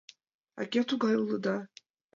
[0.59, 1.57] —А кӧ тугай улыда?